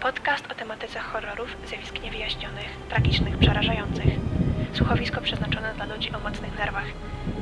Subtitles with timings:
[0.00, 4.06] Podcast o tematyce horrorów, zjawisk niewyjaśnionych, tragicznych, przerażających.
[4.72, 6.84] Słuchowisko przeznaczone dla ludzi o mocnych nerwach.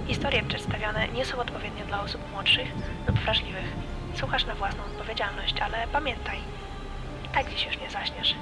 [0.06, 2.68] Historie przedstawiane nie są odpowiednie dla osób młodszych
[3.08, 3.72] lub wrażliwych.
[4.14, 6.38] Słuchasz na własną odpowiedzialność, ale pamiętaj,
[7.34, 8.34] tak dziś już nie zaśniesz.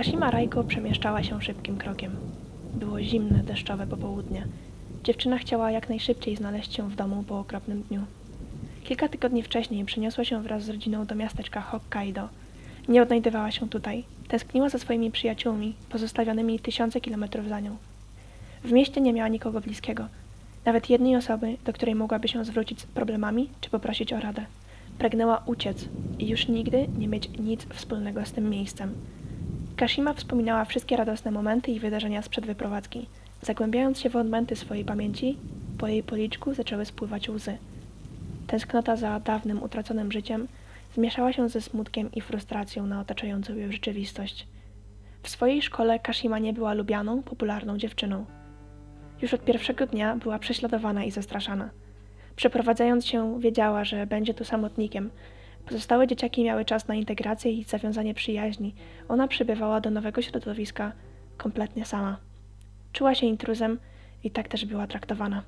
[0.00, 2.16] Kashima Rajko przemieszczała się szybkim krokiem.
[2.74, 4.46] Było zimne, deszczowe popołudnie.
[5.04, 8.02] Dziewczyna chciała jak najszybciej znaleźć się w domu po okropnym dniu.
[8.84, 12.28] Kilka tygodni wcześniej przeniosła się wraz z rodziną do miasteczka Hokkaido.
[12.88, 14.04] Nie odnajdywała się tutaj.
[14.28, 17.76] Tęskniła za swoimi przyjaciółmi, pozostawionymi tysiące kilometrów za nią.
[18.64, 20.06] W mieście nie miała nikogo bliskiego,
[20.64, 24.46] nawet jednej osoby, do której mogłaby się zwrócić z problemami czy poprosić o radę.
[24.98, 28.94] Pragnęła uciec i już nigdy nie mieć nic wspólnego z tym miejscem.
[29.80, 33.06] Kashima wspominała wszystkie radosne momenty i wydarzenia sprzed wyprowadzki.
[33.42, 35.38] Zagłębiając się w odmęty swojej pamięci,
[35.78, 37.56] po jej policzku zaczęły spływać łzy.
[38.46, 40.48] Tęsknota za dawnym, utraconym życiem
[40.94, 44.46] zmieszała się ze smutkiem i frustracją na otaczającą ją rzeczywistość.
[45.22, 48.24] W swojej szkole Kashima nie była lubianą, popularną dziewczyną.
[49.22, 51.70] Już od pierwszego dnia była prześladowana i zastraszana.
[52.36, 55.10] Przeprowadzając się, wiedziała, że będzie tu samotnikiem.
[55.70, 58.74] Pozostałe dzieciaki miały czas na integrację i zawiązanie przyjaźni.
[59.08, 60.92] Ona przybywała do nowego środowiska
[61.36, 62.16] kompletnie sama.
[62.92, 63.78] Czuła się intruzem
[64.24, 65.42] i tak też była traktowana.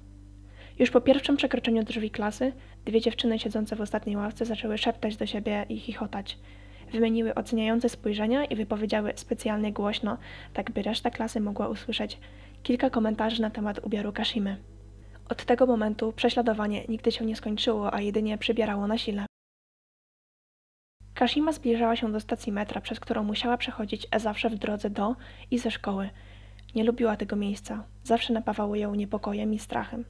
[0.79, 2.53] Już po pierwszym przekroczeniu drzwi klasy,
[2.85, 6.39] dwie dziewczyny siedzące w ostatniej ławce zaczęły szeptać do siebie i chichotać.
[6.93, 10.19] Wymieniły oceniające spojrzenia i wypowiedziały specjalnie głośno,
[10.53, 12.19] tak by reszta klasy mogła usłyszeć
[12.63, 14.57] kilka komentarzy na temat ubioru Kashimy.
[15.29, 19.32] Od tego momentu prześladowanie nigdy się nie skończyło, a jedynie przybierało na sile.
[21.23, 25.17] Kashima zbliżała się do stacji metra, przez którą musiała przechodzić zawsze w drodze do
[25.51, 26.11] i ze szkoły.
[26.75, 27.85] Nie lubiła tego miejsca.
[28.05, 30.05] Zawsze napawało ją niepokojem i strachem.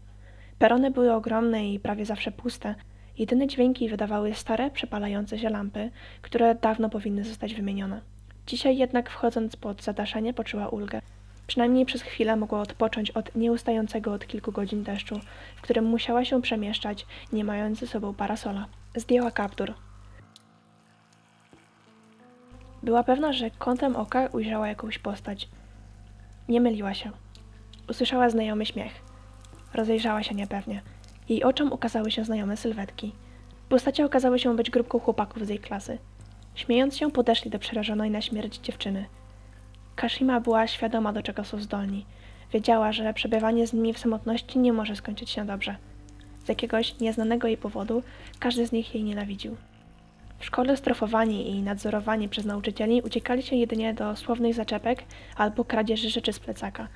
[0.59, 2.75] Perony były ogromne i prawie zawsze puste.
[3.19, 5.91] Jedyne dźwięki wydawały stare, przepalające się lampy,
[6.23, 8.01] które dawno powinny zostać wymienione.
[8.47, 11.01] Dzisiaj jednak wchodząc pod zadaszenie poczuła ulgę.
[11.47, 15.21] Przynajmniej przez chwilę mogła odpocząć od nieustającego od kilku godzin deszczu,
[15.57, 18.67] w którym musiała się przemieszczać, nie mając ze sobą parasola.
[18.97, 19.75] Zdjęła kaptur.
[22.83, 25.49] Była pewna, że kątem oka ujrzała jakąś postać.
[26.49, 27.11] Nie myliła się.
[27.91, 28.93] Usłyszała znajomy śmiech.
[29.75, 30.83] Rozejrzała się niepewnie.
[31.29, 33.13] Jej oczom ukazały się znajome sylwetki.
[33.69, 35.99] Postacie okazały się być grupką chłopaków z jej klasy.
[36.55, 39.07] Śmiejąc się, podeszli do przerażonej na śmierć dziewczyny.
[39.97, 42.07] Kashima była świadoma, do czego są zdolni.
[42.53, 45.77] Wiedziała, że przebywanie z nimi w samotności nie może skończyć się dobrze.
[46.45, 48.03] Z jakiegoś nieznanego jej powodu
[48.39, 49.57] każdy z nich jej nienawidził.
[50.43, 55.05] W szkole strofowani i nadzorowani przez nauczycieli uciekali się jedynie do słownych zaczepek
[55.37, 56.89] albo kradzieży rzeczy z plecaka.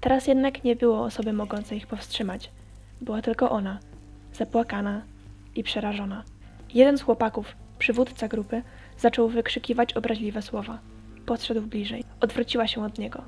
[0.00, 2.50] Teraz jednak nie było osoby mogącej ich powstrzymać.
[3.00, 3.78] Była tylko ona,
[4.32, 5.02] zapłakana
[5.54, 6.24] i przerażona.
[6.74, 8.62] Jeden z chłopaków, przywódca grupy,
[8.98, 10.78] zaczął wykrzykiwać obraźliwe słowa.
[11.26, 12.04] Podszedł bliżej.
[12.20, 13.22] Odwróciła się od niego.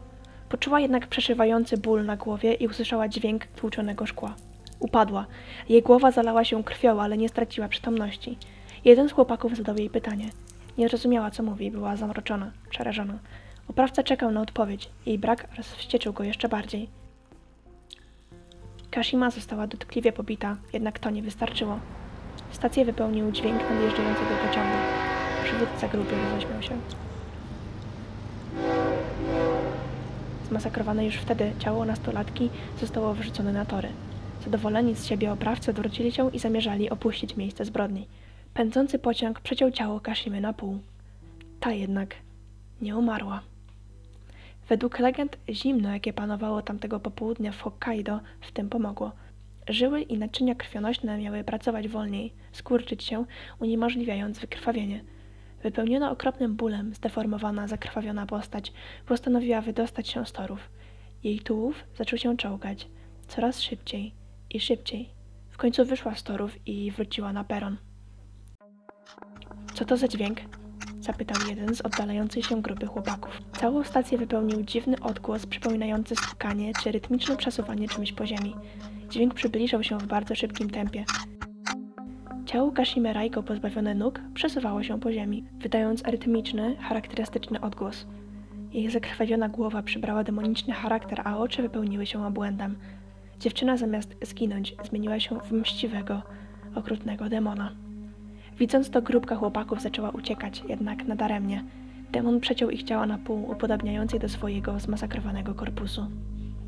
[0.48, 4.34] Poczuła jednak przeszywający ból na głowie i usłyszała dźwięk tłuczonego szkła.
[4.78, 5.26] Upadła.
[5.68, 8.38] Jej głowa zalała się krwią, ale nie straciła przytomności.
[8.84, 10.30] Jeden z chłopaków zadał jej pytanie.
[10.78, 13.18] Nie rozumiała, co mówi, była zamroczona, przerażona.
[13.68, 14.90] Oprawca czekał na odpowiedź.
[15.06, 16.88] Jej brak rozwścieczył go jeszcze bardziej.
[18.90, 21.78] Kashima została dotkliwie pobita, jednak to nie wystarczyło.
[22.50, 24.76] Stację wypełnił dźwięk nadjeżdżającego pociągu.
[25.44, 26.78] Przywódca grupy roześmiał się.
[30.48, 32.50] Zmasakrowane już wtedy ciało nastolatki
[32.80, 33.88] zostało wyrzucone na tory.
[34.44, 38.06] Zadowoleni z siebie oprawcy odwrócili się i zamierzali opuścić miejsce zbrodni.
[38.54, 40.78] Pędzący pociąg przeciął ciało Kashimy na pół.
[41.60, 42.14] Ta jednak
[42.80, 43.42] nie umarła.
[44.68, 49.12] Według legend zimno, jakie panowało tamtego popołudnia w Hokkaido, w tym pomogło.
[49.68, 53.24] Żyły i naczynia krwionośne miały pracować wolniej, skurczyć się,
[53.60, 55.04] uniemożliwiając wykrwawienie.
[55.62, 58.72] Wypełniona okropnym bólem, zdeformowana, zakrwawiona postać
[59.06, 60.70] postanowiła wydostać się z torów.
[61.24, 62.88] Jej tułów zaczął się czołgać,
[63.28, 64.14] coraz szybciej
[64.50, 65.08] i szybciej.
[65.50, 67.76] W końcu wyszła z torów i wróciła na peron.
[69.74, 70.38] Co to za dźwięk?
[71.00, 73.38] Zapytał jeden z oddalającej się grupy chłopaków.
[73.60, 78.54] Całą stację wypełnił dziwny odgłos przypominający stukanie czy rytmiczne przesuwanie czymś po ziemi.
[79.10, 81.04] Dźwięk przybliżał się w bardzo szybkim tempie.
[82.46, 88.06] Ciało Kashime Raiko pozbawione nóg przesuwało się po ziemi, wydając rytmiczny, charakterystyczny odgłos.
[88.72, 92.76] Jej zakrwawiona głowa przybrała demoniczny charakter, a oczy wypełniły się obłędem.
[93.40, 96.22] Dziewczyna zamiast zginąć zmieniła się w mściwego,
[96.74, 97.83] okrutnego demona.
[98.58, 101.64] Widząc to, grupka chłopaków zaczęła uciekać, jednak nadaremnie.
[102.12, 106.06] Demon przeciął ich ciała na pół, upodabniając je do swojego zmasakrowanego korpusu.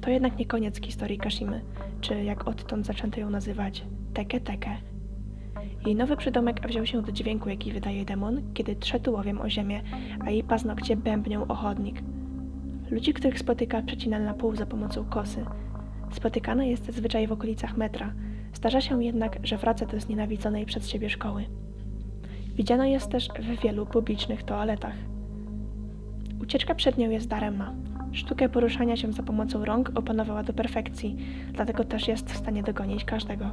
[0.01, 1.61] To jednak nie koniec historii Kashimy,
[2.01, 3.85] czy jak odtąd zaczęto ją nazywać,
[4.15, 4.77] Teke Teke.
[5.87, 9.83] Jej nowy przydomek wziął się do dźwięku, jaki wydaje demon, kiedy trze tułowiem o ziemię,
[10.21, 12.03] a jej paznokcie bębnią o chodnik.
[12.91, 15.45] Ludzi, których spotyka, przecina na pół za pomocą kosy.
[16.13, 18.13] Spotykana jest zazwyczaj w okolicach metra.
[18.55, 21.45] Zdarza się jednak, że wraca do znienawidzonej przez siebie szkoły.
[22.57, 24.95] Widziano jest też w wielu publicznych toaletach.
[26.43, 27.75] Ucieczka przed nią jest daremna.
[28.13, 31.17] Sztukę poruszania się za pomocą rąk opanowała do perfekcji,
[31.53, 33.51] dlatego też jest w stanie dogonić każdego.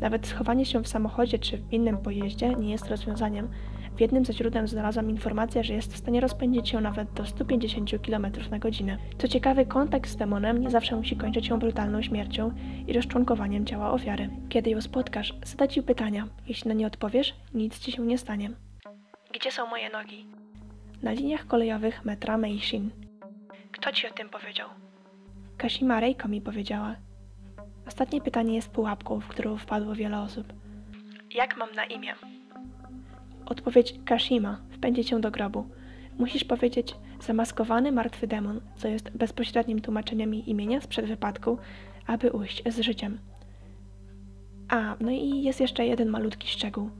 [0.00, 3.48] Nawet schowanie się w samochodzie czy w innym pojeździe nie jest rozwiązaniem.
[3.98, 7.90] W jednym ze źródeł znalazłam informację, że jest w stanie rozpędzić się nawet do 150
[8.06, 8.98] km na godzinę.
[9.18, 12.52] Co ciekawy, kontakt z demonem nie zawsze musi kończyć się brutalną śmiercią
[12.86, 14.30] i rozczłonkowaniem ciała ofiary.
[14.48, 16.28] Kiedy ją spotkasz, zadać ci pytania.
[16.46, 18.50] Jeśli na nie odpowiesz, nic ci się nie stanie.
[19.34, 20.26] Gdzie są moje nogi?
[21.02, 22.90] Na liniach kolejowych metra Meishin.
[23.72, 24.68] Kto ci o tym powiedział?
[25.56, 26.94] Kashima Reiko mi powiedziała.
[27.86, 30.52] Ostatnie pytanie jest pułapką, w którą wpadło wiele osób.
[31.34, 32.14] Jak mam na imię?
[33.48, 35.64] Odpowiedź Kashima wpędzi cię do grobu.
[36.18, 41.58] Musisz powiedzieć zamaskowany martwy demon, co jest bezpośrednim tłumaczeniem jej imienia sprzed wypadku,
[42.06, 43.18] aby ujść z życiem.
[44.68, 46.90] A, no i jest jeszcze jeden malutki szczegół.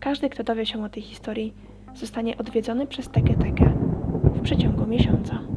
[0.00, 1.54] Każdy, kto dowie się o tej historii,
[1.94, 3.34] zostanie odwiedzony przez Teke
[4.24, 5.55] w przeciągu miesiąca.